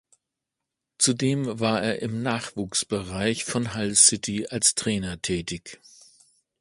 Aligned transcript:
Zudem 0.97 1.59
war 1.59 1.83
er 1.83 2.01
im 2.01 2.23
Nachwuchsbereich 2.23 3.45
von 3.45 3.75
Hull 3.75 3.93
City 3.93 4.47
als 4.47 4.73
Trainer 4.73 5.21
tätig. 5.21 5.79